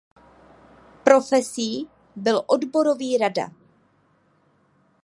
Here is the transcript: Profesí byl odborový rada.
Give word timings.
Profesí 1.03 1.89
byl 2.15 2.43
odborový 2.47 3.17
rada. 3.17 3.51